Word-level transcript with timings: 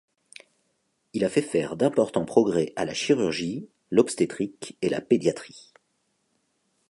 Il 1.13 1.23
a 1.23 1.29
fait 1.29 1.43
faire 1.43 1.75
d'importants 1.75 2.25
progrès 2.25 2.73
à 2.75 2.85
la 2.85 2.93
chirurgie, 2.95 3.69
l'obstétrique 3.91 4.75
et 4.81 4.89
la 4.89 4.99
pédiatrie. 4.99 5.73